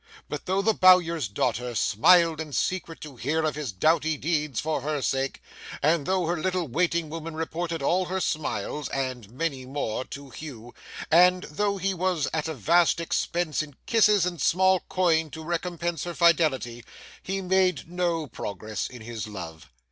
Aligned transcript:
But 0.27 0.47
though 0.47 0.63
the 0.63 0.73
Bowyer's 0.73 1.27
daughter 1.27 1.75
smiled 1.75 2.41
in 2.41 2.53
secret 2.53 3.01
to 3.01 3.17
hear 3.17 3.43
of 3.43 3.53
his 3.53 3.71
doughty 3.71 4.17
deeds 4.17 4.59
for 4.59 4.81
her 4.81 4.99
sake, 4.99 5.43
and 5.79 6.07
though 6.07 6.25
her 6.25 6.37
little 6.37 6.67
waiting 6.67 7.07
woman 7.11 7.35
reported 7.35 7.83
all 7.83 8.05
her 8.05 8.19
smiles 8.19 8.89
(and 8.89 9.29
many 9.29 9.63
more) 9.63 10.03
to 10.05 10.31
Hugh, 10.31 10.73
and 11.11 11.43
though 11.43 11.77
he 11.77 11.93
was 11.93 12.27
at 12.33 12.47
a 12.47 12.55
vast 12.55 12.99
expense 12.99 13.61
in 13.61 13.75
kisses 13.85 14.25
and 14.25 14.41
small 14.41 14.79
coin 14.89 15.29
to 15.29 15.43
recompense 15.43 16.03
her 16.05 16.15
fidelity, 16.15 16.83
he 17.21 17.39
made 17.39 17.87
no 17.87 18.25
progress 18.25 18.87
in 18.89 19.01
his 19.03 19.27
love. 19.27 19.69